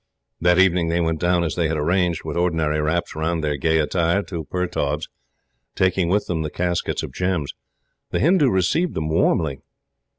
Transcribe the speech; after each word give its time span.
That 0.39 0.57
evening 0.57 0.89
they 0.89 0.99
went 0.99 1.19
down, 1.19 1.43
as 1.43 1.53
they 1.53 1.67
had 1.67 1.77
arranged, 1.77 2.23
with 2.25 2.35
ordinary 2.35 2.81
wraps 2.81 3.15
round 3.15 3.43
their 3.43 3.55
gay 3.55 3.77
attire, 3.77 4.23
to 4.23 4.45
Pertaub's, 4.45 5.07
taking 5.75 6.09
with 6.09 6.25
them 6.25 6.41
the 6.41 6.49
caskets 6.49 7.03
of 7.03 7.13
gems. 7.13 7.53
The 8.09 8.19
Hindoo 8.19 8.49
received 8.49 8.95
them 8.95 9.09
warmly. 9.09 9.59